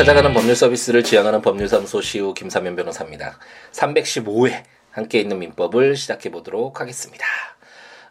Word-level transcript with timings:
찾아가는 0.00 0.32
법률 0.32 0.56
서비스를 0.56 1.04
지향하는 1.04 1.42
법률사무소 1.42 2.00
시우 2.00 2.32
김사면 2.32 2.74
변호사입니다. 2.74 3.38
315회 3.72 4.62
함께 4.92 5.20
있는 5.20 5.38
민법을 5.38 5.94
시작해 5.94 6.30
보도록 6.30 6.80
하겠습니다. 6.80 7.26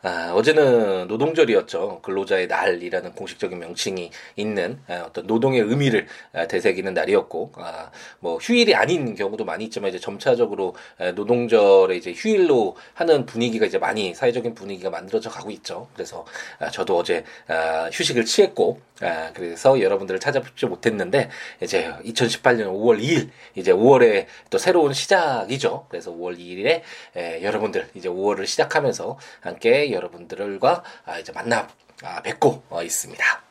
아, 0.02 0.32
어제는 0.34 1.10
노동절이었죠. 1.10 2.00
근로자의 2.04 2.48
날이라는 2.48 3.12
공식적인 3.16 3.60
명칭이 3.60 4.12
있는 4.38 4.80
아, 4.88 5.04
어떤 5.08 5.28
노동의 5.28 5.60
의미를 5.60 6.08
아, 6.32 6.48
되새기는 6.48 6.94
날이었고, 6.94 7.52
아, 7.58 7.92
뭐 8.20 8.38
휴일이 8.38 8.76
아닌 8.76 9.14
경우도 9.14 9.44
많이 9.44 9.66
있지만 9.66 9.90
이제 9.90 10.00
점차적으로 10.00 10.74
아, 11.00 11.12
노동절에 11.12 11.98
이제 11.98 12.14
휴일로 12.16 12.78
하는 12.94 13.26
분위기가 13.26 13.66
이제 13.66 13.78
많이 13.78 14.14
사회적인 14.14 14.56
분위기가 14.56 14.90
만들어져 14.90 15.30
가고 15.30 15.52
있죠. 15.52 15.90
그래서 15.94 16.26
아, 16.60 16.70
저도 16.70 16.96
어제 16.96 17.26
아, 17.50 17.90
휴식을 17.92 18.24
취했고, 18.24 18.80
아, 19.02 19.32
그래서 19.34 19.82
여러분들을 19.82 20.22
찾아뵙지 20.22 20.66
못했는데 20.66 21.30
이제 21.62 21.94
2018년 22.06 22.68
5월 22.68 23.02
2일 23.02 23.30
이제 23.56 23.74
5월에 23.74 24.28
또 24.50 24.58
새로운 24.58 24.94
시작이죠. 24.94 25.88
그래서 25.90 26.12
5월 26.12 26.38
2일에 26.38 26.82
에, 27.18 27.44
여러분들 27.44 27.90
이제 27.96 28.08
5월을 28.08 28.46
시작하면서 28.46 29.18
함께 29.42 29.89
여러분들과 29.94 30.84
아, 31.06 31.20
이제 31.20 31.32
만나 31.32 31.68
아, 32.04 32.22
뵙고 32.22 32.64
어, 32.70 32.84
있습니다. 32.84 33.49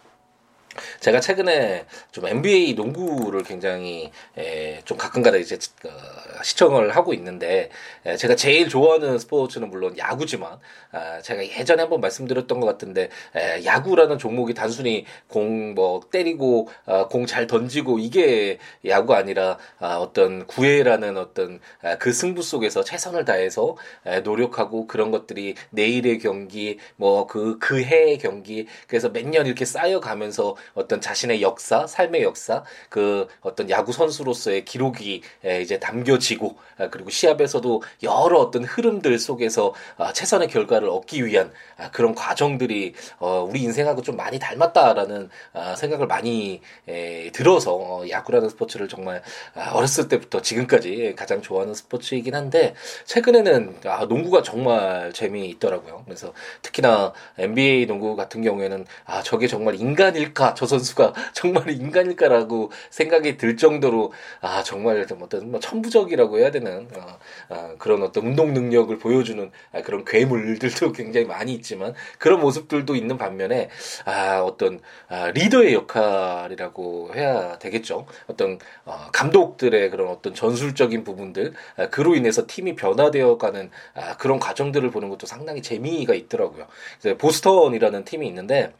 제가 1.00 1.20
최근에 1.20 1.86
좀 2.12 2.26
NBA 2.26 2.74
농구를 2.74 3.42
굉장히 3.42 4.10
에, 4.36 4.80
좀 4.84 4.96
가끔가다 4.96 5.36
이제 5.38 5.56
어, 5.84 6.42
시청을 6.42 6.94
하고 6.96 7.12
있는데 7.14 7.70
에, 8.04 8.16
제가 8.16 8.36
제일 8.36 8.68
좋아하는 8.68 9.18
스포츠는 9.18 9.70
물론 9.70 9.96
야구지만 9.98 10.58
아, 10.92 11.20
제가 11.22 11.44
예전에 11.44 11.82
한번 11.82 12.00
말씀드렸던 12.00 12.60
것 12.60 12.66
같은데 12.66 13.08
에, 13.36 13.64
야구라는 13.64 14.18
종목이 14.18 14.54
단순히 14.54 15.04
공 15.28 15.58
뭐 15.74 16.00
때리고 16.10 16.68
아, 16.86 17.08
공잘 17.08 17.46
던지고 17.46 17.98
이게 17.98 18.58
야구가 18.86 19.18
아니라 19.18 19.58
아, 19.78 19.96
어떤 19.96 20.46
구애라는 20.46 21.16
어떤 21.18 21.60
아, 21.82 21.96
그 21.98 22.12
승부 22.12 22.42
속에서 22.42 22.82
최선을 22.84 23.24
다해서 23.24 23.76
에, 24.06 24.20
노력하고 24.20 24.86
그런 24.86 25.10
것들이 25.10 25.54
내일의 25.70 26.18
경기 26.20 26.78
뭐 26.96 27.26
그 27.26 27.58
그 27.58 27.82
해의 27.82 28.18
경기 28.18 28.66
그래서 28.86 29.10
몇 29.10 29.28
년 29.28 29.46
이렇게 29.46 29.64
쌓여가면서 29.66 30.56
어떤 30.74 31.00
자신의 31.00 31.42
역사, 31.42 31.86
삶의 31.86 32.22
역사, 32.22 32.64
그 32.88 33.28
어떤 33.40 33.70
야구 33.70 33.92
선수로서의 33.92 34.64
기록이 34.64 35.22
에, 35.44 35.60
이제 35.60 35.78
담겨지고 35.78 36.56
아, 36.78 36.88
그리고 36.88 37.10
시합에서도 37.10 37.82
여러 38.02 38.38
어떤 38.38 38.64
흐름들 38.64 39.18
속에서 39.18 39.74
아, 39.96 40.12
최선의 40.12 40.48
결과를 40.48 40.88
얻기 40.88 41.24
위한 41.24 41.52
아, 41.76 41.90
그런 41.90 42.14
과정들이 42.14 42.94
어, 43.18 43.46
우리 43.48 43.62
인생하고 43.62 44.02
좀 44.02 44.16
많이 44.16 44.38
닮았다라는 44.38 45.28
아, 45.52 45.74
생각을 45.74 46.06
많이 46.06 46.60
에, 46.86 47.30
들어서 47.32 47.74
어, 47.74 48.08
야구라는 48.08 48.48
스포츠를 48.48 48.88
정말 48.88 49.22
아, 49.54 49.72
어렸을 49.72 50.08
때부터 50.08 50.40
지금까지 50.42 51.14
가장 51.16 51.42
좋아하는 51.42 51.74
스포츠이긴 51.74 52.34
한데 52.34 52.74
최근에는 53.04 53.80
아, 53.84 54.04
농구가 54.06 54.42
정말 54.42 55.12
재미있더라고요. 55.12 56.02
그래서 56.04 56.32
특히나 56.62 57.12
NBA 57.38 57.86
농구 57.86 58.16
같은 58.16 58.42
경우에는 58.42 58.86
아 59.04 59.22
저게 59.22 59.46
정말 59.46 59.74
인간일까 59.74 60.47
저 60.54 60.66
선수가 60.66 61.12
정말 61.32 61.70
인간일까라고 61.70 62.70
생각이 62.90 63.36
들 63.36 63.56
정도로 63.56 64.12
아 64.40 64.62
정말 64.62 65.06
좀 65.06 65.22
어떤 65.22 65.50
뭐 65.50 65.60
천부적이라고 65.60 66.38
해야 66.38 66.50
되는 66.50 66.88
어, 66.96 67.18
아, 67.48 67.74
그런 67.78 68.02
어떤 68.02 68.26
운동 68.26 68.52
능력을 68.54 68.96
보여주는 68.98 69.50
아, 69.72 69.82
그런 69.82 70.04
괴물들도 70.04 70.92
굉장히 70.92 71.26
많이 71.26 71.52
있지만 71.54 71.94
그런 72.18 72.40
모습들도 72.40 72.94
있는 72.94 73.18
반면에 73.18 73.68
아 74.04 74.40
어떤 74.40 74.80
아, 75.08 75.30
리더의 75.30 75.74
역할이라고 75.74 77.12
해야 77.14 77.58
되겠죠. 77.58 78.06
어떤 78.26 78.58
어, 78.84 79.08
감독들의 79.12 79.90
그런 79.90 80.08
어떤 80.08 80.34
전술적인 80.34 81.04
부분들 81.04 81.52
아, 81.76 81.88
그로 81.88 82.14
인해서 82.14 82.44
팀이 82.46 82.74
변화되어 82.74 83.38
가는 83.38 83.70
아, 83.94 84.16
그런 84.16 84.38
과정들을 84.38 84.90
보는 84.90 85.08
것도 85.08 85.26
상당히 85.26 85.62
재미가 85.62 86.14
있더라고요. 86.14 86.66
이제 86.98 87.16
보스턴이라는 87.16 88.04
팀이 88.04 88.26
있는데 88.26 88.72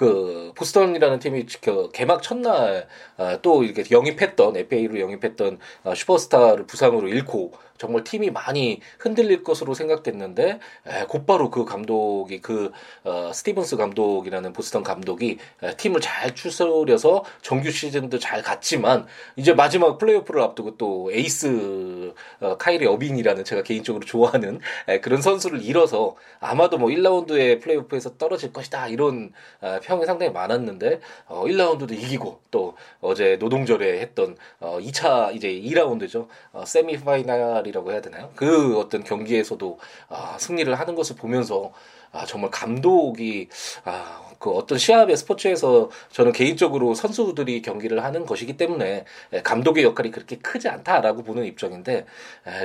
그 0.00 0.52
보스턴이라는 0.54 1.18
팀이 1.18 1.44
그 1.60 1.90
개막 1.92 2.22
첫날 2.22 2.88
아, 3.18 3.38
또 3.42 3.62
이렇게 3.62 3.84
영입했던 3.90 4.56
FA로 4.56 4.98
영입했던 4.98 5.58
아, 5.84 5.94
슈퍼스타를 5.94 6.66
부상으로 6.66 7.06
잃고 7.06 7.52
정말 7.80 8.04
팀이 8.04 8.30
많이 8.30 8.78
흔들릴 8.98 9.42
것으로 9.42 9.72
생각됐는데 9.72 10.60
에, 10.86 11.04
곧바로 11.08 11.50
그 11.50 11.64
감독이 11.64 12.42
그 12.42 12.72
어, 13.04 13.30
스티븐스 13.32 13.78
감독이라는 13.78 14.52
보스턴 14.52 14.82
감독이 14.82 15.38
에, 15.62 15.76
팀을 15.76 16.02
잘 16.02 16.34
추스려서 16.34 17.24
정규 17.40 17.70
시즌도 17.70 18.18
잘 18.18 18.42
갔지만 18.42 19.06
이제 19.36 19.54
마지막 19.54 19.96
플레이오프를 19.96 20.42
앞두고 20.42 20.76
또 20.76 21.10
에이스 21.10 22.12
어, 22.40 22.58
카이리 22.58 22.84
어빙이라는 22.86 23.44
제가 23.44 23.62
개인적으로 23.62 24.04
좋아하는 24.04 24.60
에, 24.86 25.00
그런 25.00 25.22
선수를 25.22 25.64
잃어서 25.64 26.16
아마도 26.38 26.76
뭐 26.76 26.90
1라운드에 26.90 27.62
플레이오프에서 27.62 28.18
떨어질 28.18 28.52
것이다 28.52 28.88
이런 28.88 29.32
어, 29.62 29.78
평이 29.82 30.04
상당히 30.04 30.30
많았는데 30.32 31.00
어, 31.28 31.44
1라운드도 31.46 31.92
이기고 31.92 32.40
또 32.50 32.76
어제 33.00 33.38
노동절에 33.40 34.00
했던 34.00 34.36
어, 34.58 34.78
2차 34.82 35.34
이제 35.34 35.48
2라운드죠. 35.48 36.26
어, 36.52 36.64
세미파이널이 36.66 37.69
이라고 37.70 37.92
해야 37.92 38.00
되나요? 38.00 38.30
그 38.36 38.78
어떤 38.78 39.02
경기에서도 39.02 39.78
아, 40.08 40.36
승리를 40.38 40.72
하는 40.74 40.94
것을 40.94 41.16
보면서 41.16 41.72
아, 42.12 42.26
정말 42.26 42.50
감독이 42.50 43.48
아, 43.84 44.29
그 44.40 44.50
어떤 44.50 44.78
시합의 44.78 45.18
스포츠에서 45.18 45.90
저는 46.10 46.32
개인적으로 46.32 46.94
선수들이 46.94 47.60
경기를 47.60 48.02
하는 48.02 48.24
것이기 48.24 48.56
때문에 48.56 49.04
감독의 49.44 49.84
역할이 49.84 50.10
그렇게 50.10 50.38
크지 50.38 50.70
않다라고 50.70 51.22
보는 51.22 51.44
입장인데 51.44 52.06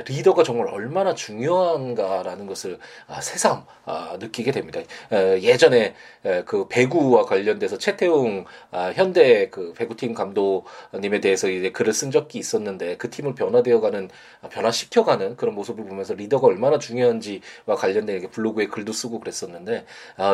리더가 0.08 0.42
정말 0.42 0.68
얼마나 0.68 1.14
중요한가라는 1.14 2.46
것을 2.46 2.78
아, 3.06 3.20
새삼 3.20 3.66
아, 3.84 4.16
느끼게 4.18 4.52
됩니다. 4.52 4.80
예전에 5.12 5.94
그 6.46 6.66
배구와 6.68 7.26
관련돼서 7.26 7.76
최태웅 7.76 8.46
아, 8.70 8.92
현대 8.94 9.50
그 9.50 9.74
배구팀 9.74 10.14
감독님에 10.14 11.20
대해서 11.20 11.50
이제 11.50 11.70
글을 11.70 11.92
쓴 11.92 12.10
적이 12.10 12.38
있었는데 12.38 12.96
그 12.96 13.10
팀을 13.10 13.34
변화되어가는 13.34 14.08
변화시켜가는 14.50 15.36
그런 15.36 15.54
모습을 15.54 15.84
보면서 15.84 16.14
리더가 16.14 16.46
얼마나 16.46 16.78
중요한지와 16.78 17.76
관련된 17.76 18.30
블로그에 18.30 18.66
글도 18.68 18.94
쓰고 18.94 19.20
그랬었는데 19.20 19.84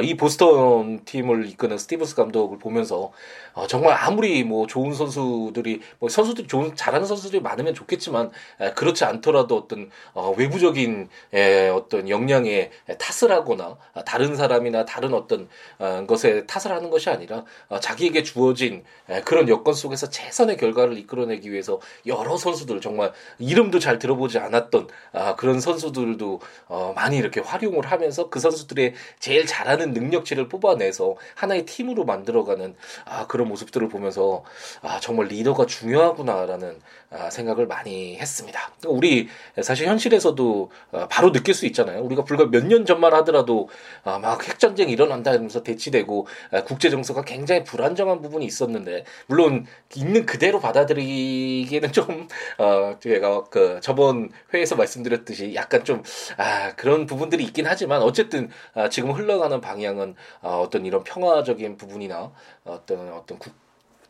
이 0.05 0.17
보스턴 0.17 1.05
팀을 1.05 1.31
팀을 1.32 1.47
이끄는 1.48 1.78
스티브스 1.78 2.15
감독을 2.15 2.59
보면서 2.59 3.10
어, 3.54 3.66
정말 3.66 3.97
아무리 3.98 4.44
뭐 4.44 4.66
좋은 4.66 4.93
선수들이 4.93 5.81
뭐 5.98 6.09
선수들이 6.09 6.47
좋은 6.47 6.76
잘하는 6.76 7.06
선수들이 7.06 7.43
많으면 7.43 7.75
좋겠지만 7.75 8.31
에, 8.60 8.72
그렇지 8.72 9.04
않더라도 9.04 9.56
어떤 9.56 9.91
어, 10.12 10.34
외부적인 10.37 11.09
에, 11.32 11.69
어떤 11.69 12.09
역량에 12.09 12.70
탓을 12.98 13.32
하거나 13.32 13.76
아, 13.94 14.04
다른 14.04 14.37
사람이나 14.37 14.84
다른 14.84 15.15
어떤 15.15 15.48
어, 15.78 16.04
것에 16.06 16.47
탓을 16.47 16.75
하는 16.75 16.91
것이 16.91 17.10
아니라 17.10 17.44
어, 17.69 17.81
자기에게 17.81 18.22
주어진 18.22 18.84
에, 19.09 19.22
그런 19.22 19.49
여건 19.49 19.75
속에서 19.75 20.09
최선의 20.09 20.56
결과를 20.56 20.99
이끌어내기 20.99 21.50
위해서 21.50 21.81
여러 22.06 22.37
선수들 22.37 22.81
정말 22.81 23.12
이름도 23.38 23.78
잘 23.78 23.99
들어보지 23.99 24.38
않았던 24.38 24.88
아, 25.12 25.34
그런 25.37 25.60
선수들도 25.60 26.41
어, 26.69 26.93
많이 26.94 27.16
이렇게 27.16 27.41
활용을 27.41 27.87
하면서 27.87 28.28
그 28.28 28.41
선수들의 28.41 28.94
제일 29.19 29.47
잘하는 29.47 29.93
능력치를 29.93 30.49
뽑아내서 30.49 31.16
하나의 31.34 31.66
팀으로 31.66 32.05
만들어가는 32.05 32.75
아, 33.05 33.27
그런 33.27 33.49
모습들을 33.49 33.88
보면서 33.88 34.44
아, 34.83 34.99
정말 35.00 35.27
리더가 35.27 35.66
중요하구나라는 35.66 36.81
아, 37.10 37.28
생각을 37.31 37.66
많이 37.66 38.16
했습니다. 38.16 38.72
우리 38.87 39.28
사실 39.62 39.87
현실에서도 39.87 40.71
아, 40.93 41.09
바로 41.09 41.31
느낄 41.32 41.55
수 41.55 41.66
있잖아요. 41.66 42.03
우리가 42.03 42.25
불과 42.25 42.47
몇 42.47 42.62
년 42.62 42.87
전만 42.87 43.12
하더라도 43.15 43.69
아, 44.05 44.19
막 44.19 44.47
핵전쟁 44.49 44.88
일어난다 44.88 45.32
이러면서 45.32 45.62
대치되고 45.62 46.26
아, 46.52 46.62
국제 46.64 46.88
정서가 46.91 47.23
굉장히 47.23 47.64
불안정한 47.64 48.23
부분이 48.23 48.47
있었는데 48.47 49.05
물론 49.26 49.67
있는 49.94 50.25
그대로 50.26 50.61
받아들이기에는 50.61 51.93
좀 51.93 52.29
어, 52.58 52.97
제가 53.00 53.44
그 53.50 53.79
저번 53.82 54.31
회에서 54.55 54.76
말씀드렸듯이 54.76 55.55
약간 55.55 55.85
좀 55.85 56.02
아, 56.37 56.75
그런 56.76 57.06
부분들이 57.06 57.44
있긴 57.44 57.67
하지만 57.67 58.02
어쨌든 58.02 58.49
아, 58.75 58.88
지금 58.88 59.12
흘러가는 59.12 59.61
방향은 59.61 60.14
아, 60.41 60.49
어떤 60.56 60.87
이런 60.87 61.02
평화적인 61.12 61.76
부분이나 61.76 62.32
어떤 62.64 63.12
어떤 63.12 63.38
국 63.38 63.53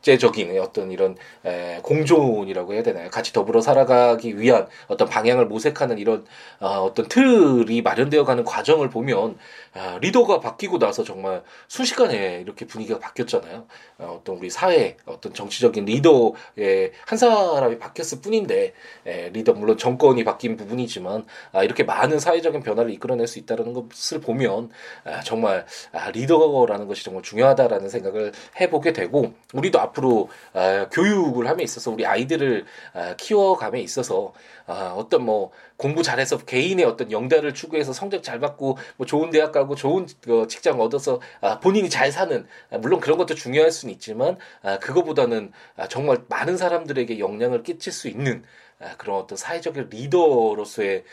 국제적인 0.02 0.58
어떤 0.60 0.90
이런 0.90 1.16
에, 1.44 1.78
공존이라고 1.82 2.74
해야 2.74 2.82
되나요? 2.82 3.08
같이 3.10 3.32
더불어 3.32 3.60
살아가기 3.60 4.38
위한 4.38 4.66
어떤 4.88 5.08
방향을 5.08 5.46
모색하는 5.46 5.98
이런 5.98 6.26
어, 6.60 6.80
어떤 6.80 7.08
틀이 7.08 7.82
마련되어 7.82 8.24
가는 8.24 8.44
과정을 8.44 8.90
보면 8.90 9.38
아, 9.74 9.98
리더가 10.02 10.40
바뀌고 10.40 10.78
나서 10.78 11.04
정말 11.04 11.42
순식간에 11.68 12.40
이렇게 12.40 12.66
분위기가 12.66 12.98
바뀌었잖아요. 12.98 13.66
어, 13.98 14.18
어떤 14.20 14.36
우리 14.36 14.50
사회 14.50 14.96
어떤 15.06 15.32
정치적인 15.32 15.84
리더의 15.84 16.92
한 17.06 17.18
사람이 17.18 17.78
바뀌었을 17.78 18.20
뿐인데 18.20 18.74
에, 19.06 19.30
리더 19.30 19.52
물론 19.52 19.78
정권이 19.78 20.24
바뀐 20.24 20.56
부분이지만 20.56 21.24
아, 21.52 21.62
이렇게 21.62 21.84
많은 21.84 22.18
사회적인 22.18 22.62
변화를 22.62 22.90
이끌어낼 22.90 23.28
수 23.28 23.38
있다는 23.38 23.72
것을 23.72 24.20
보면 24.20 24.70
아, 25.04 25.20
정말 25.20 25.64
아, 25.92 26.10
리더라는 26.10 26.88
것이 26.88 27.04
정말 27.04 27.22
중요하다라는 27.22 27.88
생각을 27.88 28.32
해보게 28.60 28.92
되고 28.92 29.32
우리도 29.54 29.78
앞 29.78 29.91
앞으로 29.92 30.28
어, 30.54 30.86
교육을 30.90 31.48
함에 31.48 31.62
있어서 31.62 31.90
우리 31.90 32.06
아이들을 32.06 32.64
어, 32.94 33.14
키워감에 33.16 33.80
있어서 33.80 34.32
어, 34.66 34.94
어떤 34.96 35.24
뭐 35.24 35.50
공부 35.76 36.02
잘해서 36.02 36.38
개인의 36.38 36.84
어떤 36.84 37.10
영달을 37.10 37.54
추구해서 37.54 37.92
성적 37.92 38.22
잘 38.22 38.40
받고 38.40 38.78
뭐 38.96 39.06
좋은 39.06 39.30
대학 39.30 39.52
가고 39.52 39.74
좋은 39.74 40.06
어, 40.28 40.46
직장 40.46 40.80
얻어서 40.80 41.20
아, 41.40 41.58
본인이 41.60 41.90
잘 41.90 42.12
사는 42.12 42.46
아, 42.70 42.78
물론 42.78 43.00
그런 43.00 43.18
것도 43.18 43.34
중요할 43.34 43.70
수는 43.70 43.92
있지만 43.94 44.38
아, 44.62 44.78
그거보다는 44.78 45.52
아, 45.76 45.88
정말 45.88 46.18
많은 46.28 46.56
사람들에게 46.56 47.18
영향을 47.18 47.62
끼칠 47.62 47.92
수 47.92 48.08
있는 48.08 48.42
아, 48.42 48.71
그런 48.98 49.18
어떤 49.18 49.38
사회적인 49.38 49.88
리더로서의 49.90 51.04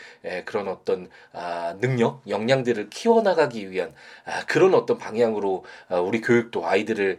그런 0.44 0.68
어떤 0.68 1.08
아, 1.32 1.76
능력, 1.80 2.22
역량들을 2.28 2.90
키워나가기 2.90 3.70
위한 3.70 3.94
아, 4.24 4.44
그런 4.46 4.74
어떤 4.74 4.98
방향으로 4.98 5.64
우리 6.04 6.20
교육도 6.20 6.66
아이들을 6.66 7.18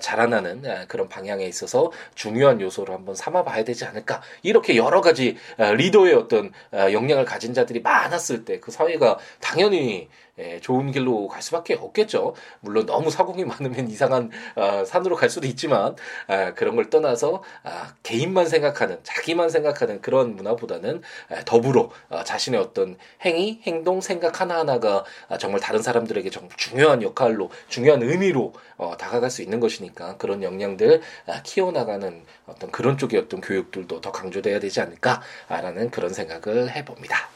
자라나는 0.00 0.86
그런 0.88 1.08
방향에 1.08 1.44
있어서 1.44 1.90
중요한 2.14 2.60
요소로 2.60 2.94
한번 2.94 3.14
삼아봐야 3.14 3.64
되지 3.64 3.84
않을까 3.84 4.22
이렇게 4.42 4.76
여러 4.76 5.00
가지 5.00 5.36
리더의 5.58 6.14
어떤 6.14 6.52
역량을 6.72 7.24
가진 7.24 7.52
자들이 7.54 7.80
많았을 7.80 8.44
때 8.44 8.62
그 8.62 8.70
사회가 8.70 9.18
당연히 9.40 10.08
예, 10.38 10.60
좋은 10.60 10.90
길로 10.92 11.28
갈 11.28 11.42
수밖에 11.42 11.74
없겠죠. 11.74 12.34
물론 12.60 12.86
너무 12.86 13.10
사공이 13.10 13.44
많으면 13.44 13.90
이상한 13.90 14.30
어, 14.56 14.82
산으로 14.86 15.14
갈 15.14 15.28
수도 15.28 15.46
있지만 15.46 15.94
아, 16.26 16.54
그런 16.54 16.74
걸 16.74 16.88
떠나서 16.88 17.42
아, 17.64 17.94
개인만 18.02 18.46
생각하는 18.46 18.98
자기만 19.02 19.50
생각 19.50 19.71
하는 19.80 20.00
그런 20.00 20.36
문화보다는 20.36 21.02
아, 21.30 21.44
더불어 21.44 21.90
아, 22.10 22.24
자신의 22.24 22.60
어떤 22.60 22.96
행위, 23.24 23.60
행동, 23.62 24.00
생각 24.00 24.40
하나 24.40 24.58
하나가 24.58 25.04
아, 25.28 25.38
정말 25.38 25.60
다른 25.60 25.82
사람들에게 25.82 26.28
정말 26.30 26.56
중요한 26.56 27.02
역할로 27.02 27.50
중요한 27.68 28.02
의미로 28.02 28.52
어, 28.76 28.96
다가갈 28.96 29.30
수 29.30 29.42
있는 29.42 29.60
것이니까 29.60 30.16
그런 30.16 30.42
역량들 30.42 31.00
아, 31.26 31.42
키워나가는 31.42 32.24
어떤 32.46 32.70
그런 32.70 32.98
쪽의 32.98 33.20
어떤 33.20 33.40
교육들도 33.40 34.00
더 34.00 34.12
강조돼야 34.12 34.60
되지 34.60 34.80
않을까라는 34.80 35.90
그런 35.90 36.12
생각을 36.12 36.74
해봅니다. 36.74 37.30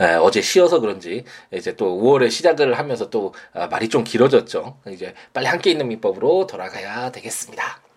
에, 0.00 0.14
어제 0.14 0.40
쉬어서 0.40 0.80
그런지 0.80 1.24
이제 1.52 1.76
또 1.76 2.00
5월에 2.00 2.30
시작을 2.30 2.78
하면서 2.78 3.10
또 3.10 3.34
아, 3.52 3.66
말이 3.66 3.88
좀 3.88 4.04
길어졌죠. 4.04 4.78
이제 4.88 5.14
빨리 5.32 5.46
함께 5.46 5.70
있는 5.70 5.88
민법으로 5.88 6.46
돌아가야 6.46 7.12
되겠습니다. 7.12 7.89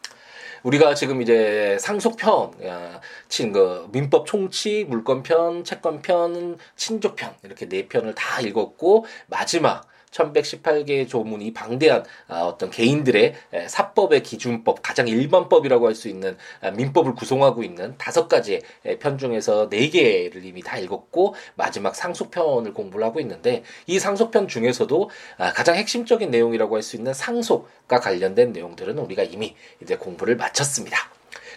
우리가 0.63 0.95
지금 0.95 1.21
이제 1.21 1.77
상속편, 1.79 2.53
친그 3.27 3.89
민법 3.91 4.25
총치, 4.25 4.85
물권편, 4.85 5.63
채권편, 5.63 6.57
친족편 6.75 7.33
이렇게 7.43 7.67
네 7.67 7.87
편을 7.87 8.15
다 8.15 8.41
읽었고 8.41 9.05
마지막 9.27 9.85
1118개의 10.13 11.07
조문이 11.07 11.53
방대한 11.53 12.03
아, 12.27 12.41
어떤 12.41 12.69
개인들의 12.69 13.33
사법의 13.67 14.23
기준법, 14.23 14.79
가장 14.81 15.07
일반법이라고 15.07 15.87
할 15.87 15.93
수 15.95 16.07
있는 16.07 16.37
아, 16.61 16.71
민법을 16.71 17.13
구성하고 17.13 17.63
있는 17.63 17.95
다섯 17.97 18.27
가지의 18.27 18.61
편 18.99 19.17
중에서 19.17 19.69
네 19.69 19.89
개를 19.89 20.43
이미 20.45 20.61
다 20.61 20.77
읽었고 20.77 21.35
마지막 21.55 21.95
상속편을 21.95 22.73
공부를 22.73 23.05
하고 23.05 23.19
있는데 23.19 23.63
이 23.85 23.99
상속편 23.99 24.47
중에서도 24.47 25.09
아, 25.37 25.53
가장 25.53 25.75
핵심적인 25.75 26.31
내용이라고 26.31 26.75
할 26.75 26.83
수 26.83 26.97
있는 26.97 27.13
상속과 27.13 28.01
관련된 28.01 28.51
내용들은 28.51 28.97
우리가 28.99 29.23
이미 29.23 29.55
이제 29.81 29.95
공부를 29.95 30.35
마쳤습니다. 30.35 30.97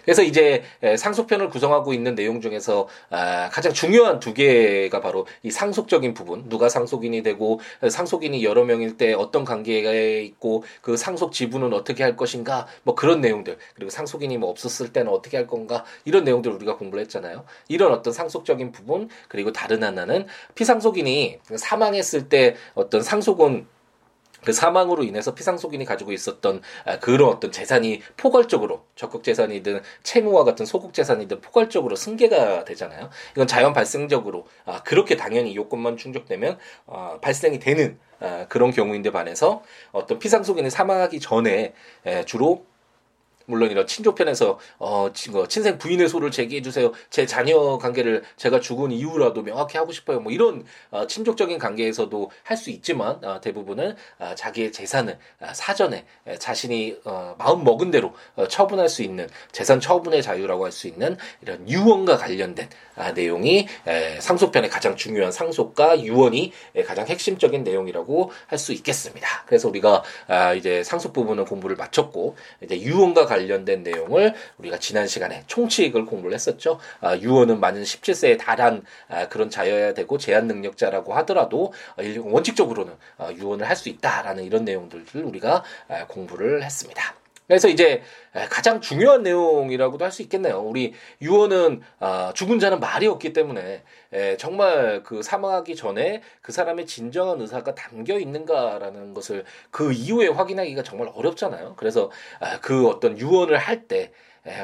그래서 0.07 0.23
이제 0.23 0.63
상속편을 0.97 1.49
구성하고 1.49 1.91
있는 1.91 2.15
내용 2.15 2.39
중에서 2.39 2.87
아, 3.09 3.49
가장 3.49 3.73
중요한 3.73 4.21
두 4.21 4.33
개가 4.33 5.01
바로 5.01 5.27
이 5.43 5.51
상속적인 5.51 6.13
부분, 6.13 6.47
누가 6.47 6.69
상속인이 6.69 7.23
되고 7.23 7.59
상속인이 7.85 8.41
여러 8.45 8.63
명일 8.63 8.95
때 8.95 9.11
어떤 9.11 9.43
관계가 9.43 9.91
있고 9.91 10.63
그 10.81 10.95
상속 10.95 11.33
지분은 11.33 11.73
어떻게 11.73 12.03
할 12.03 12.15
것인가, 12.15 12.67
뭐 12.83 12.95
그런 12.95 13.19
내용들 13.19 13.57
그리고 13.75 13.89
상속인이 13.89 14.37
뭐 14.37 14.49
없었을 14.49 14.93
때는 14.93 15.11
어떻게 15.11 15.35
할 15.35 15.45
건가 15.45 15.83
이런 16.05 16.23
내용들 16.23 16.53
우리가 16.53 16.77
공부를 16.77 17.03
했잖아요. 17.03 17.43
이런 17.67 17.91
어떤 17.91 18.13
상속적인 18.13 18.71
부분 18.71 19.09
그리고 19.27 19.51
다른 19.51 19.83
하나는 19.83 20.25
피상속인이 20.55 21.39
사망했을 21.57 22.29
때 22.29 22.55
어떤 22.75 23.01
상속은 23.01 23.67
그 24.47 24.53
사망으로 24.53 25.03
인해서 25.03 25.35
피상속인이 25.35 25.83
가지고 25.83 26.13
있었던 26.13 26.61
아, 26.85 26.99
그런 26.99 27.27
어떤 27.27 27.51
재산이 27.51 28.01
포괄적으로 28.15 28.85
적극 28.95 29.21
재산이든 29.21 29.81
채무와 30.03 30.45
같은 30.45 30.65
소극 30.65 30.93
재산이든 30.93 31.41
포괄적으로 31.41 31.97
승계가 31.97 32.63
되잖아요. 32.63 33.09
이건 33.33 33.45
자연 33.45 33.73
발생적으로 33.73 34.47
아, 34.63 34.81
그렇게 34.83 35.17
당연히 35.17 35.53
요건만 35.53 35.97
충족되면 35.97 36.59
어, 36.85 37.19
발생이 37.21 37.59
되는 37.59 37.99
아, 38.21 38.45
그런 38.47 38.71
경우인데 38.71 39.11
반해서 39.11 39.63
어떤 39.91 40.17
피상속인이 40.17 40.69
사망하기 40.69 41.19
전에 41.19 41.73
주로 42.25 42.65
물론 43.47 43.71
이런 43.71 43.87
친족편에서 43.87 44.59
어 44.77 45.09
친생 45.47 45.77
부인의 45.77 46.09
소를 46.09 46.31
제기해 46.31 46.61
주세요. 46.61 46.91
제 47.09 47.25
자녀 47.25 47.77
관계를 47.77 48.23
제가 48.35 48.59
죽은 48.59 48.91
이유라도 48.91 49.41
명확히 49.41 49.77
하고 49.77 49.91
싶어요. 49.93 50.19
뭐 50.19 50.31
이런 50.31 50.65
어, 50.91 51.07
친족적인 51.07 51.57
관계에서도 51.57 52.29
할 52.43 52.57
수 52.57 52.71
있지만 52.71 53.23
어, 53.23 53.39
대부분은 53.39 53.95
어, 54.19 54.33
자기의 54.35 54.71
재산을 54.71 55.17
어, 55.39 55.47
사전에 55.53 56.05
에, 56.25 56.37
자신이 56.37 56.97
어, 57.05 57.35
마음 57.37 57.63
먹은 57.63 57.91
대로 57.91 58.13
어, 58.35 58.47
처분할 58.47 58.89
수 58.89 59.03
있는 59.03 59.29
재산 59.51 59.79
처분의 59.79 60.21
자유라고 60.23 60.65
할 60.65 60.71
수 60.71 60.87
있는 60.87 61.15
이런 61.41 61.67
유언과 61.69 62.17
관련된 62.17 62.67
아, 62.95 63.11
내용이 63.13 63.67
에, 63.87 64.19
상속편의 64.19 64.69
가장 64.69 64.95
중요한 64.95 65.31
상속과 65.31 66.01
유언이 66.01 66.51
에, 66.75 66.83
가장 66.83 67.07
핵심적인 67.07 67.63
내용이라고 67.63 68.31
할 68.47 68.57
수 68.57 68.73
있겠습니다. 68.73 69.27
그래서 69.45 69.69
우리가 69.69 70.03
아, 70.27 70.53
이제 70.53 70.83
상속 70.83 71.13
부분은 71.13 71.45
공부를 71.45 71.75
마쳤고 71.77 72.35
이제 72.63 72.81
유언과 72.81 73.27
관련 73.27 73.36
된 73.65 73.83
내용을 73.83 74.33
우리가 74.57 74.77
지난 74.79 75.07
시간에 75.07 75.43
총칙을 75.47 76.05
공부를 76.05 76.33
했었죠. 76.33 76.79
아, 77.01 77.15
유언은 77.17 77.59
만년 77.59 77.83
17세에 77.83 78.37
달한 78.37 78.83
아, 79.07 79.27
그런 79.27 79.49
자여야 79.49 79.93
되고 79.93 80.17
제한 80.17 80.47
능력자라고 80.47 81.13
하더라도 81.15 81.73
아, 81.95 82.01
원칙적으로는 82.19 82.93
아, 83.17 83.31
유언을 83.31 83.67
할 83.67 83.77
수 83.77 83.89
있다라는 83.89 84.43
이런 84.43 84.65
내용들을 84.65 85.23
우리가 85.23 85.63
아, 85.87 86.07
공부를 86.07 86.63
했습니다. 86.63 87.13
그래서 87.47 87.69
이제 87.69 88.01
가장 88.49 88.81
중요한 88.81 89.23
내용이라고도 89.23 90.03
할 90.03 90.11
수 90.11 90.21
있겠네요. 90.23 90.59
우리 90.61 90.93
유언은 91.21 91.81
아, 91.99 92.31
죽은 92.35 92.59
자는 92.59 92.79
말이 92.79 93.07
없기 93.07 93.33
때문에 93.33 93.83
정말 94.37 95.03
그 95.03 95.21
사망하기 95.21 95.75
전에 95.75 96.21
그 96.41 96.51
사람의 96.51 96.85
진정한 96.87 97.39
의사가 97.41 97.75
담겨 97.75 98.17
있는가라는 98.19 99.13
것을 99.13 99.43
그 99.69 99.91
이후에 99.93 100.27
확인하기가 100.29 100.83
정말 100.83 101.09
어렵잖아요. 101.13 101.75
그래서 101.77 102.09
아, 102.39 102.59
그 102.61 102.87
어떤 102.87 103.17
유언을 103.19 103.57
할때 103.57 104.11
예, 104.11 104.11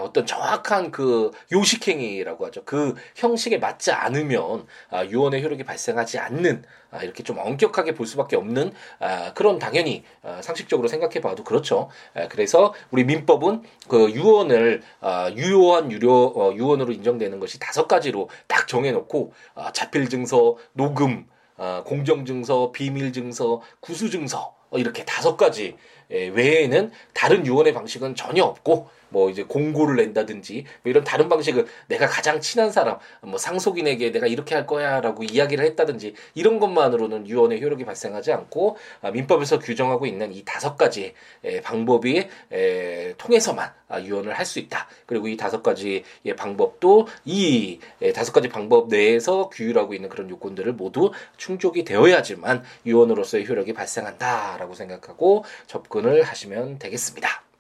어떤 0.01 0.25
정확한 0.25 0.91
그 0.91 1.31
요식행위라고 1.51 2.45
하죠. 2.47 2.63
그 2.65 2.95
형식에 3.15 3.57
맞지 3.57 3.91
않으면 3.91 4.65
아, 4.89 5.05
유언의 5.05 5.43
효력이 5.43 5.63
발생하지 5.63 6.19
않는 6.19 6.63
아, 6.91 7.03
이렇게 7.03 7.23
좀 7.23 7.37
엄격하게 7.37 7.93
볼 7.95 8.05
수밖에 8.05 8.35
없는 8.35 8.71
아, 8.99 9.33
그런 9.33 9.59
당연히 9.59 10.03
아, 10.21 10.41
상식적으로 10.41 10.87
생각해 10.87 11.19
봐도 11.21 11.43
그렇죠. 11.43 11.89
아, 12.13 12.27
그래서 12.27 12.73
우리 12.91 13.03
민법은 13.03 13.63
그 13.87 14.11
유언을 14.11 14.83
아, 15.01 15.31
유효한 15.35 15.91
유료 15.91 16.27
어, 16.27 16.53
유언으로 16.53 16.93
인정되는 16.93 17.39
것이 17.39 17.59
다섯 17.59 17.87
가지로 17.87 18.29
딱 18.47 18.67
정해놓고 18.67 19.33
아, 19.55 19.71
자필 19.73 20.07
증서, 20.07 20.55
녹음, 20.73 21.27
아, 21.57 21.83
공정 21.85 22.25
증서, 22.25 22.71
비밀 22.71 23.11
증서, 23.11 23.61
구수 23.79 24.09
증서 24.09 24.55
어, 24.69 24.77
이렇게 24.77 25.03
다섯 25.03 25.35
가지 25.37 25.75
예, 26.11 26.27
외에는 26.27 26.91
다른 27.13 27.45
유언의 27.45 27.73
방식은 27.73 28.15
전혀 28.15 28.43
없고 28.43 28.89
뭐 29.13 29.29
이제 29.29 29.43
공고를 29.43 29.95
낸다든지 29.97 30.65
뭐 30.83 30.89
이런 30.89 31.03
다른 31.03 31.29
방식은 31.29 31.65
내가 31.87 32.07
가장 32.07 32.41
친한 32.41 32.71
사람 32.71 32.97
뭐 33.21 33.37
상속인에게 33.37 34.11
내가 34.11 34.27
이렇게 34.27 34.55
할 34.55 34.65
거야라고 34.67 35.23
이야기를 35.23 35.63
했다든지 35.65 36.15
이런 36.35 36.59
것만으로는 36.59 37.27
유언의 37.27 37.61
효력이 37.61 37.85
발생하지 37.85 38.31
않고 38.33 38.77
아, 39.01 39.11
민법에서 39.11 39.59
규정하고 39.59 40.05
있는 40.05 40.33
이 40.33 40.43
다섯 40.43 40.75
가지 40.77 41.13
의 41.43 41.61
방법이 41.61 42.27
에, 42.51 43.13
통해서만 43.17 43.71
아, 43.87 44.01
유언을 44.01 44.33
할 44.33 44.43
수 44.43 44.59
있다. 44.59 44.87
그리고 45.05 45.27
이 45.27 45.37
다섯 45.37 45.63
가지의 45.63 46.03
방법도 46.37 47.07
이 47.25 47.79
다섯 48.13 48.31
가지 48.31 48.49
방법 48.49 48.89
내에서 48.89 49.49
규율하고 49.49 49.93
있는 49.93 50.09
그런 50.09 50.29
요건들을 50.29 50.73
모두 50.73 51.11
충족이 51.37 51.83
되어야지만 51.83 52.63
유언으로서의 52.85 53.47
효력이 53.47 53.73
발생한다라고 53.73 54.73
생각하고 54.73 55.45
접근을 55.67 56.23
하시면 56.23 56.79
되겠습니다. 56.79 57.52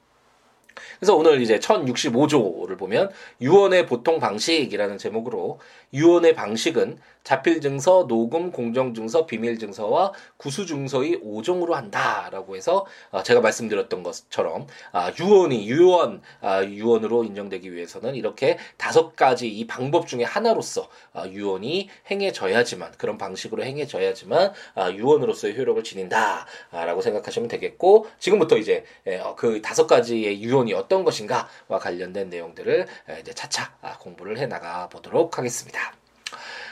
그래서 1.03 1.17
오늘 1.17 1.41
이제 1.41 1.59
1065조를 1.59 2.77
보면 2.77 3.09
유언의 3.41 3.87
보통 3.87 4.21
방식이라는 4.21 4.97
제목으로 4.97 5.59
유언의 5.93 6.33
방식은 6.33 6.97
자필 7.23 7.61
증서, 7.61 8.05
녹음, 8.07 8.51
공정 8.51 8.93
증서, 8.93 9.25
비밀 9.25 9.57
증서와 9.57 10.13
구수 10.37 10.65
증서의 10.65 11.21
5종으로 11.21 11.71
한다라고 11.71 12.55
해서 12.55 12.85
어, 13.11 13.23
제가 13.23 13.41
말씀드렸던 13.41 14.03
것처럼 14.03 14.67
아, 14.91 15.11
유언이 15.19 15.69
유언 15.69 16.21
아, 16.41 16.63
유언으로 16.63 17.23
인정되기 17.23 17.73
위해서는 17.73 18.15
이렇게 18.15 18.57
다섯 18.77 19.15
가지 19.15 19.47
이 19.47 19.65
방법 19.67 20.07
중에 20.07 20.23
하나로서 20.23 20.89
아, 21.13 21.27
유언이 21.27 21.89
행해져야지만 22.11 22.93
그런 22.97 23.17
방식으로 23.17 23.63
행해져야지만 23.63 24.53
아, 24.75 24.91
유언으로서의 24.91 25.57
효력을 25.57 25.81
지닌다라고 25.83 27.01
생각하시면 27.01 27.47
되겠고 27.47 28.07
지금부터 28.19 28.57
이제 28.57 28.83
예, 29.07 29.19
어, 29.19 29.35
그 29.35 29.61
다섯 29.61 29.87
가지의 29.87 30.41
유언이 30.41 30.73
어떤 30.73 31.03
것인가와 31.03 31.79
관련된 31.79 32.29
내용들을 32.29 32.87
이제 33.21 33.33
차차 33.33 33.75
아, 33.81 33.97
공부를 33.97 34.37
해 34.37 34.47
나가 34.47 34.89
보도록 34.89 35.37
하겠습니다. 35.37 36.02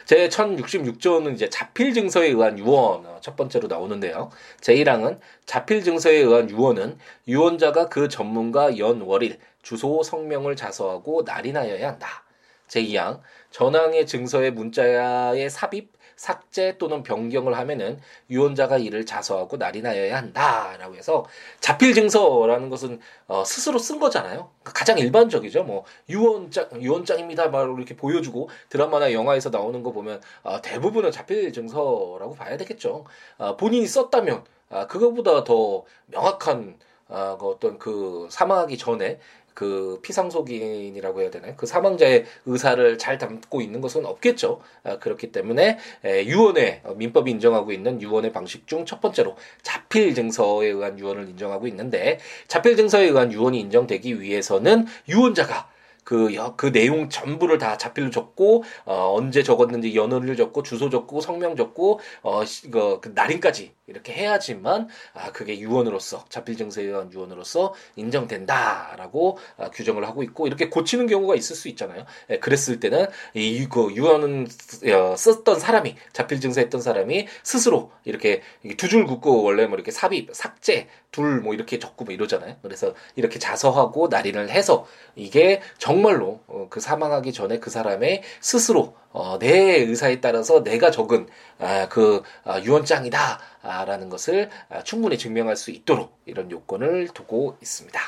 제 0.05 0.27
1066조는 0.29 1.33
이제 1.33 1.49
자필 1.49 1.93
증서에 1.93 2.27
의한 2.27 2.57
유언 2.57 3.05
어, 3.05 3.17
첫 3.21 3.35
번째로 3.35 3.67
나오는데요. 3.67 4.29
제1항은 4.61 5.19
자필 5.45 5.83
증서에 5.83 6.17
의한 6.17 6.49
유언은 6.49 6.97
유언자가 7.27 7.89
그 7.89 8.07
전문가 8.07 8.77
연 8.77 9.01
월일 9.01 9.39
주소 9.61 10.03
성명을 10.03 10.55
자서하고 10.55 11.23
날인하여야 11.23 11.87
한다. 11.87 12.23
제2항 12.67 13.21
전항의 13.51 14.07
증서의 14.07 14.51
문자의 14.51 15.49
삽입 15.49 15.91
삭제 16.15 16.77
또는 16.77 17.03
변경을 17.03 17.57
하면은 17.57 17.99
유언자가 18.29 18.77
이를 18.77 19.05
자서하고 19.05 19.57
날인하여야 19.57 20.15
한다라고 20.17 20.95
해서 20.95 21.25
자필 21.59 21.93
증서라는 21.93 22.69
것은 22.69 22.99
어, 23.27 23.43
스스로 23.43 23.79
쓴 23.79 23.99
거잖아요. 23.99 24.49
그러니까 24.61 24.73
가장 24.73 24.97
일반적이죠. 24.97 25.63
뭐 25.63 25.85
유언장 26.09 26.69
유언장입니다. 26.81 27.49
막 27.49 27.63
이렇게 27.77 27.95
보여주고 27.95 28.49
드라마나 28.69 29.11
영화에서 29.13 29.49
나오는 29.49 29.81
거 29.83 29.91
보면 29.91 30.21
어, 30.43 30.61
대부분은 30.61 31.11
자필 31.11 31.51
증서라고 31.53 32.35
봐야 32.35 32.57
되겠죠. 32.57 33.05
어, 33.37 33.57
본인이 33.57 33.87
썼다면 33.87 34.43
아, 34.69 34.87
그거보다 34.87 35.43
더 35.43 35.83
명확한 36.07 36.79
아, 37.13 37.37
그 37.37 37.49
어떤 37.49 37.77
그 37.77 38.27
사망하기 38.31 38.77
전에 38.77 39.19
그 39.53 39.99
피상속인이라고 40.01 41.21
해야 41.21 41.31
되나요? 41.31 41.53
그 41.57 41.65
사망자의 41.65 42.25
의사를 42.45 42.97
잘 42.97 43.17
담고 43.17 43.61
있는 43.61 43.81
것은 43.81 44.05
없겠죠. 44.05 44.61
아, 44.83 44.99
그렇기 44.99 45.31
때문에 45.31 45.77
에, 46.03 46.25
유언의 46.25 46.81
어, 46.83 46.93
민법이 46.93 47.31
인정하고 47.31 47.71
있는 47.71 48.01
유언의 48.01 48.31
방식 48.33 48.67
중 48.67 48.81
첫 48.85 48.99
번째로 48.99 49.35
자필 49.61 50.15
증서에 50.15 50.67
의한 50.67 50.97
유언을 50.97 51.29
인정하고 51.29 51.67
있는데 51.67 52.19
자필 52.47 52.75
증서에 52.75 53.05
의한 53.05 53.31
유언이 53.31 53.59
인정되기 53.59 54.19
위해서는 54.19 54.85
유언자가 55.07 55.69
그, 56.03 56.29
그 56.57 56.71
내용 56.71 57.09
전부를 57.09 57.59
다 57.59 57.77
자필로 57.77 58.09
적고, 58.09 58.63
어, 58.85 59.13
언제 59.15 59.43
적었는지 59.43 59.95
연월일 59.95 60.35
적고, 60.35 60.63
주소 60.63 60.89
적고, 60.89 61.21
성명 61.21 61.55
적고, 61.55 61.99
어, 62.23 62.41
그, 62.71 62.99
그 63.01 63.11
날인까지 63.13 63.71
이렇게 63.91 64.13
해야지만, 64.13 64.87
아, 65.13 65.31
그게 65.31 65.59
유언으로서, 65.59 66.25
자필 66.29 66.57
증서에 66.57 66.85
의한 66.85 67.11
유언으로서 67.13 67.73
인정된다라고 67.95 69.37
아, 69.57 69.69
규정을 69.69 70.05
하고 70.07 70.23
있고, 70.23 70.47
이렇게 70.47 70.69
고치는 70.69 71.07
경우가 71.07 71.35
있을 71.35 71.55
수 71.55 71.67
있잖아요. 71.69 72.05
예, 72.29 72.39
그랬을 72.39 72.79
때는, 72.79 73.07
이, 73.33 73.67
그, 73.69 73.93
유언은 73.93 74.47
어, 74.93 75.15
썼던 75.15 75.59
사람이, 75.59 75.95
자필 76.13 76.39
증서했던 76.41 76.81
사람이 76.81 77.27
스스로 77.43 77.91
이렇게 78.05 78.41
두 78.77 78.87
줄 78.91 79.05
긋고, 79.05 79.43
원래 79.43 79.65
뭐 79.67 79.75
이렇게 79.75 79.91
삽입, 79.91 80.29
삭제, 80.33 80.87
둘 81.11 81.41
뭐 81.41 81.53
이렇게 81.53 81.79
적고 81.79 82.05
뭐 82.05 82.13
이러잖아요. 82.13 82.55
그래서 82.61 82.93
이렇게 83.15 83.39
자서하고 83.39 84.07
날인을 84.09 84.49
해서 84.49 84.85
이게 85.15 85.61
정말로 85.77 86.39
어, 86.47 86.67
그 86.69 86.79
사망하기 86.79 87.33
전에 87.33 87.59
그 87.59 87.69
사람의 87.69 88.21
스스로 88.41 88.95
어, 89.13 89.37
내 89.39 89.49
의사에 89.81 90.21
따라서 90.21 90.63
내가 90.63 90.91
적은 90.91 91.27
아, 91.59 91.87
그 91.89 92.23
아, 92.43 92.61
유언장이다라는 92.61 94.09
것을 94.09 94.49
아, 94.69 94.83
충분히 94.83 95.17
증명할 95.17 95.55
수 95.55 95.71
있도록 95.71 96.17
이런 96.25 96.49
요건을 96.49 97.09
두고 97.13 97.57
있습니다. 97.61 97.99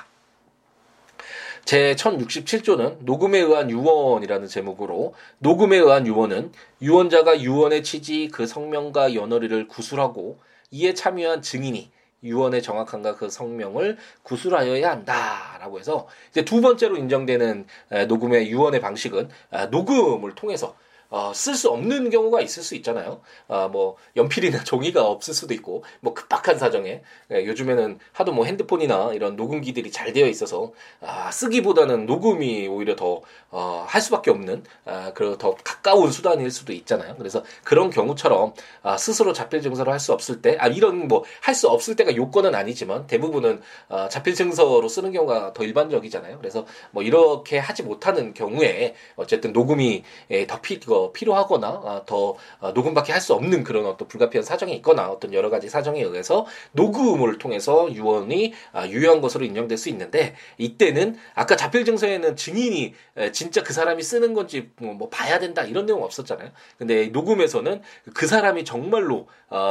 제 1.65 1.95
1067조는 1.95 3.03
녹음에 3.03 3.39
의한 3.39 3.69
유언이라는 3.69 4.47
제목으로 4.47 5.13
녹음에 5.39 5.77
의한 5.77 6.05
유언은 6.05 6.51
유언자가 6.81 7.39
유언의 7.39 7.83
취지 7.83 8.29
그 8.33 8.45
성명과 8.45 9.13
연월일을 9.13 9.69
구술하고 9.69 10.39
이에 10.71 10.93
참여한 10.93 11.41
증인이 11.41 11.89
유언의 12.23 12.61
정확함과 12.61 13.15
그 13.15 13.29
성명을 13.29 13.97
구술하여야 14.23 14.89
한다라고 14.89 15.79
해서 15.79 16.07
이제 16.31 16.43
두 16.43 16.61
번째로 16.61 16.97
인정되는 16.97 17.65
녹음의 18.07 18.49
유언의 18.49 18.81
방식은 18.81 19.29
녹음을 19.71 20.35
통해서 20.35 20.75
어, 21.13 21.31
쓸수 21.31 21.69
없는 21.69 22.09
경우가 22.09 22.41
있을 22.41 22.63
수 22.63 22.73
있잖아요. 22.73 23.21
아, 23.47 23.67
뭐 23.67 23.97
연필이나 24.15 24.63
종이가 24.65 25.05
없을 25.05 25.35
수도 25.35 25.53
있고 25.53 25.83
뭐 25.99 26.15
급박한 26.15 26.57
사정에 26.57 27.03
예, 27.31 27.45
요즘에는 27.45 27.99
하도 28.13 28.31
뭐 28.31 28.45
핸드폰이나 28.45 29.11
이런 29.13 29.35
녹음기들이 29.35 29.91
잘 29.91 30.11
되어 30.11 30.25
있어서 30.27 30.71
아, 31.01 31.29
쓰기보다는 31.29 32.07
녹음이 32.07 32.67
오히려 32.67 32.95
더 32.95 33.21
어, 33.51 33.85
할 33.87 34.01
수밖에 34.01 34.31
없는 34.31 34.63
아, 34.85 35.11
그리고 35.13 35.37
더 35.37 35.55
가까운 35.63 36.11
수단일 36.11 36.49
수도 36.49 36.73
있잖아요. 36.73 37.15
그래서 37.19 37.43
그런 37.63 37.91
경우처럼 37.91 38.53
아, 38.81 38.97
스스로 38.97 39.33
자필 39.33 39.61
증서를 39.61 39.93
할 39.93 39.99
수 39.99 40.11
없을 40.13 40.41
때, 40.41 40.57
아 40.59 40.67
이런 40.67 41.07
뭐 41.07 41.23
할 41.41 41.53
수 41.53 41.69
없을 41.69 41.95
때가 41.95 42.15
요건은 42.15 42.55
아니지만 42.55 43.05
대부분은 43.05 43.61
아, 43.89 44.09
자필 44.09 44.33
증서로 44.33 44.87
쓰는 44.87 45.11
경우가 45.11 45.53
더 45.53 45.63
일반적이잖아요. 45.63 46.39
그래서 46.39 46.65
뭐 46.89 47.03
이렇게 47.03 47.59
하지 47.59 47.83
못하는 47.83 48.33
경우에 48.33 48.95
어쨌든 49.15 49.53
녹음이 49.53 50.03
예, 50.31 50.47
더 50.47 50.59
피, 50.61 50.79
거 50.79 51.02
필요하거나 51.11 51.67
아, 51.67 52.01
더 52.05 52.35
아, 52.59 52.71
녹음밖에 52.71 53.11
할 53.11 53.23
수 53.23 53.33
없는 53.33 53.63
그런 53.63 53.85
어떤 53.85 54.07
불가피한 54.09 54.43
사정이 54.43 54.75
있거나 54.75 55.09
어떤 55.09 55.33
여러 55.33 55.49
가지 55.49 55.69
사정에 55.69 56.01
의해서 56.01 56.45
녹음 56.73 57.23
을 57.23 57.37
통해서 57.37 57.89
유언이 57.93 58.53
아, 58.73 58.85
유효한 58.87 59.21
것으로 59.21 59.45
인정될 59.45 59.77
수 59.77 59.87
있는데 59.89 60.35
이때는 60.57 61.15
아까 61.33 61.55
자필 61.55 61.85
증서에는 61.85 62.35
증인이 62.35 62.93
진짜 63.31 63.63
그 63.63 63.71
사람이 63.71 64.03
쓰는 64.03 64.33
건지 64.33 64.71
뭐, 64.77 64.93
뭐 64.93 65.09
봐야 65.09 65.39
된다 65.39 65.63
이런 65.63 65.85
내용 65.85 66.03
없었잖아요. 66.03 66.49
근데 66.77 67.07
녹음에서는 67.07 67.81
그 68.13 68.27
사람이 68.27 68.65
정말로 68.65 69.27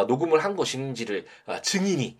녹음을 0.08 0.42
한 0.42 0.56
것인지를 0.56 1.26
증인이 1.62 2.04
에, 2.04 2.16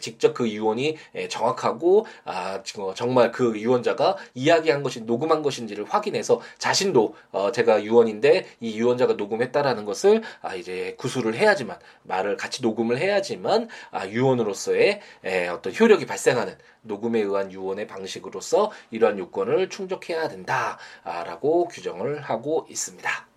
직접 0.00 0.34
그 0.34 0.48
유언이 0.48 0.96
에, 1.14 1.28
정확하고 1.28 2.06
아 2.24 2.62
정말 2.94 3.32
그 3.32 3.58
유언자가 3.58 4.16
이야기한 4.34 4.82
것이 4.82 5.02
녹음한 5.02 5.42
것인지를 5.42 5.84
확인해서 5.84 6.40
자신도 6.58 7.14
어, 7.32 7.52
제가 7.52 7.82
유언인데 7.84 8.46
이 8.60 8.78
유언자가 8.78 9.14
녹음했다라는 9.14 9.84
것을 9.84 10.22
아 10.42 10.54
이제 10.54 10.94
구술을 10.98 11.34
해야지만 11.34 11.78
말을 12.02 12.36
같이 12.36 12.62
녹음을 12.62 12.98
해야지만 12.98 13.68
아 13.90 14.08
유언으로서의 14.08 15.00
에, 15.24 15.48
어떤 15.48 15.74
효력이 15.74 16.06
발생하는 16.06 16.56
녹음에 16.82 17.20
의한 17.20 17.52
유언의 17.52 17.86
방식으로서 17.86 18.70
이러한 18.90 19.18
요건을 19.18 19.68
충족해야 19.68 20.28
된다라고 20.28 21.68
규정을 21.68 22.22
하고 22.22 22.66
있습니다. 22.70 23.35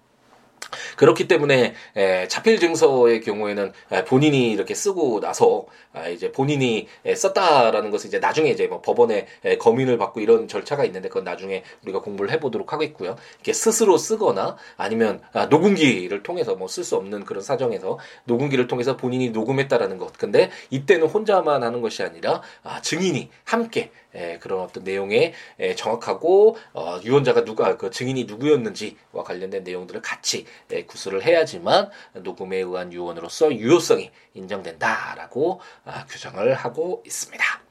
그렇기 0.98 1.28
때문에 1.28 1.74
에, 1.96 2.28
자필 2.28 2.60
증서의 2.60 3.22
경우에는 3.22 3.74
에, 3.92 4.06
본인이 4.06 4.52
이렇게 4.52 4.74
쓰고 4.74 5.20
나서 5.20 5.66
아, 5.94 6.08
이제 6.08 6.32
본인이 6.32 6.88
에, 7.06 7.16
썼다라는 7.16 7.92
것을 7.92 8.08
이제 8.08 8.20
나중에 8.20 8.50
이제 8.50 8.68
뭐 8.68 8.82
법원에 8.82 9.28
에, 9.44 9.58
검인을 9.58 9.98
받고 9.98 10.20
이런 10.22 10.48
절차가 10.48 10.86
있는데 10.86 11.10
그건 11.10 11.24
나중에 11.24 11.64
우리가 11.84 12.02
공부를 12.02 12.32
해보도록 12.32 12.74
하겠고요. 12.74 13.16
이렇게 13.36 13.54
스스로 13.54 13.98
쓰거나 13.98 14.58
아니면 14.78 15.22
아, 15.34 15.46
녹음기를 15.46 16.24
통해서 16.24 16.56
뭐 16.56 16.68
쓸 16.68 16.84
수 16.84 16.96
없는 16.96 17.26
그런 17.26 17.44
사정에서 17.44 18.00
녹음기를 18.26 18.68
통해서 18.68 18.96
본인이 18.96 19.32
녹음했다라는 19.32 19.98
것. 19.98 20.14
근데 20.18 20.50
이때는 20.70 21.08
혼자만 21.08 21.64
하는 21.64 21.82
것이 21.82 22.04
아니라 22.04 22.42
아, 22.64 22.82
증인이 22.82 23.30
함께 23.44 23.92
에, 24.14 24.40
그런 24.40 24.62
어떤 24.62 24.84
내용에 24.84 25.34
에, 25.60 25.76
정확하고 25.76 26.58
어, 26.74 27.00
유언자가 27.04 27.44
누가 27.44 27.78
그 27.78 27.90
증인이 27.90 28.26
누구였는지와 28.26 29.24
관련된 29.24 29.64
내용들을 29.64 30.02
같이 30.02 30.46
에, 30.72 30.86
구술을 30.86 31.24
해야지만 31.24 31.90
녹음에 32.14 32.58
의한 32.58 32.92
유언으로서 32.92 33.54
유효성이 33.54 34.12
인정된다라고 34.34 35.62
아, 35.86 36.06
규정을 36.08 36.54
하고 36.54 37.04
있습니다. 37.06 37.69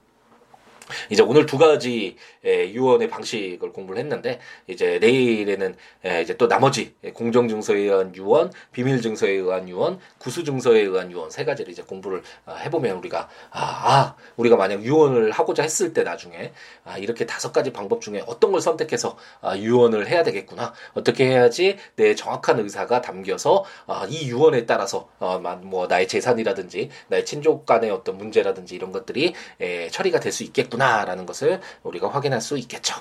이제 1.11 1.23
오늘 1.23 1.47
두 1.47 1.59
가지 1.59 2.17
유언의 2.45 3.09
방식을 3.09 3.73
공부를 3.73 4.01
했는데 4.01 4.41
이제 4.67 4.99
내일에는 5.01 5.77
이제 6.23 6.37
또 6.37 6.49
나머지 6.49 6.95
공정 7.15 7.49
증서에 7.49 7.79
의한 7.79 8.15
유언, 8.15 8.53
비밀 8.73 9.03
증서에 9.03 9.33
의한 9.33 9.69
유언, 9.69 9.99
구수 10.19 10.45
증서에 10.45 10.81
의한 10.81 11.11
유언 11.13 11.31
세 11.31 11.45
가지를 11.45 11.73
이제 11.73 11.83
공부를 11.83 12.23
아, 12.47 12.55
해보면 12.55 12.97
우리가 12.99 13.29
아, 13.51 13.61
아 13.61 14.17
우리가 14.37 14.57
만약 14.57 14.83
유언을 14.83 15.31
하고자 15.33 15.63
했을 15.63 15.93
때 15.93 16.03
나중에 16.03 16.53
아, 16.85 16.99
이렇게 16.99 17.27
다섯 17.27 17.53
가지 17.53 17.73
방법 17.73 18.01
중에 18.01 18.23
어떤 18.27 18.53
걸 18.53 18.61
선택해서 18.61 19.17
아, 19.41 19.57
유언을 19.57 20.09
해야 20.09 20.23
되겠구나. 20.23 20.73
어떻게 20.95 21.27
해야지 21.27 21.77
내 21.97 22.15
정확한 22.15 22.61
의사가 22.61 23.01
담겨서 23.03 23.65
아, 23.87 24.07
이 24.09 24.29
유언에 24.29 24.67
따라서 24.67 25.09
어, 25.19 25.39
뭐 25.63 25.87
나의 25.87 26.09
재산이라든지 26.09 26.91
나의 27.09 27.25
친족 27.25 27.67
간의 27.67 27.91
어떤 27.91 28.17
문제라든지 28.19 28.75
이런 28.75 28.93
것들이 28.93 29.35
에, 29.61 29.89
처리가 29.89 30.21
될 30.21 30.29
수 30.39 30.45
있겠구나 30.45 30.78
라는 30.79 31.27
것을 31.27 31.61
우리가 31.83 32.09
확인할 32.09 32.41
수 32.41 32.57
있겠죠. 32.59 32.95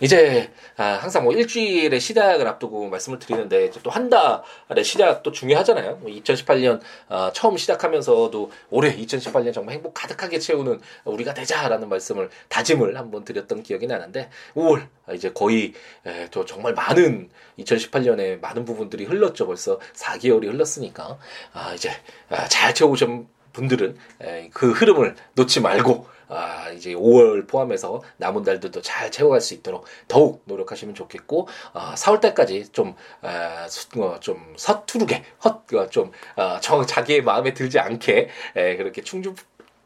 이제 0.00 0.50
아, 0.76 0.84
항상 1.00 1.24
뭐 1.24 1.32
일주일의 1.32 2.00
시작을 2.00 2.46
앞두고 2.46 2.88
말씀을 2.88 3.18
드리는데 3.18 3.70
또 3.82 3.90
한 3.96 4.10
달의 4.10 4.84
시작도 4.84 5.32
중요하잖아요. 5.32 5.96
뭐 5.96 6.10
2018년 6.10 6.80
아, 7.08 7.30
처음 7.32 7.56
시작하면서도 7.56 8.50
올해 8.70 8.94
2018년 8.96 9.54
정말 9.54 9.76
행복 9.76 9.94
가득하게 9.94 10.38
채우는 10.38 10.80
우리가 11.04 11.32
되자라는 11.32 11.88
말씀을 11.88 12.28
다짐을 12.48 12.98
한번 12.98 13.24
드렸던 13.24 13.62
기억이 13.62 13.86
나는데 13.86 14.28
5월 14.54 14.86
이제 15.14 15.30
거의 15.32 15.72
에, 16.04 16.28
또 16.30 16.44
정말 16.44 16.74
많은 16.74 17.30
2018년에 17.58 18.40
많은 18.40 18.64
부분들이 18.66 19.04
흘렀죠. 19.04 19.46
벌써 19.46 19.78
4개월이 19.94 20.52
흘렀으니까 20.52 21.18
아, 21.54 21.72
이제 21.74 21.90
아, 22.28 22.46
잘 22.48 22.74
채우신 22.74 23.28
분들은 23.56 23.96
에, 24.20 24.50
그 24.52 24.70
흐름을 24.70 25.16
놓지 25.34 25.62
말고 25.62 26.06
아, 26.28 26.70
이제 26.70 26.92
5월 26.92 27.48
포함해서 27.48 28.02
남은 28.18 28.42
달들도 28.42 28.82
잘 28.82 29.10
채워갈 29.10 29.40
수 29.40 29.54
있도록 29.54 29.86
더욱 30.08 30.42
노력하시면 30.46 30.94
좋겠고, 30.94 31.48
아, 31.72 31.94
4월 31.94 32.20
달까지 32.20 32.72
좀, 32.72 32.96
아, 33.22 33.66
어, 33.96 34.20
좀 34.20 34.54
서투르게, 34.56 35.24
헛, 35.44 35.72
어, 35.72 35.88
좀, 35.88 36.10
아, 36.34 36.58
정, 36.60 36.84
자기의 36.84 37.22
마음에 37.22 37.54
들지 37.54 37.78
않게, 37.78 38.28
에, 38.56 38.76
그렇게 38.76 39.02
충족, 39.02 39.36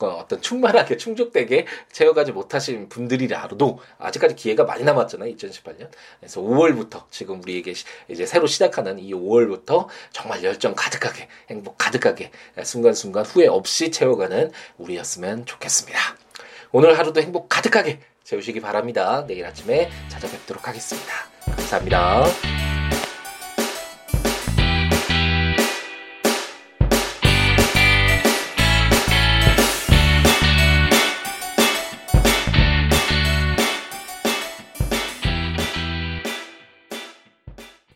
어, 0.02 0.20
어떤 0.20 0.40
충만하게 0.40 0.96
충족되게 0.96 1.66
채워가지 1.92 2.32
못하신 2.32 2.88
분들이라도 2.88 3.78
아직까지 3.98 4.34
기회가 4.34 4.64
많이 4.64 4.84
남았잖아요 4.84 5.34
2018년 5.34 5.88
그래서 6.18 6.40
5월부터 6.40 7.04
지금 7.10 7.42
우리에게 7.42 7.74
이제 8.08 8.26
새로 8.26 8.46
시작하는 8.46 8.98
이 8.98 9.12
5월부터 9.12 9.86
정말 10.12 10.42
열정 10.42 10.74
가득하게 10.74 11.28
행복 11.50 11.78
가득하게 11.78 12.30
순간순간 12.64 13.24
후회 13.24 13.46
없이 13.46 13.90
채워가는 13.90 14.50
우리였으면 14.78 15.46
좋겠습니다. 15.46 15.98
오늘 16.72 16.98
하루도 16.98 17.20
행복 17.20 17.48
가득하게 17.48 18.00
채우시기 18.24 18.60
바랍니다. 18.60 19.24
내일 19.26 19.44
아침에 19.44 19.90
찾아뵙도록 20.08 20.68
하겠습니다. 20.68 21.12
감사합니다. 21.46 22.69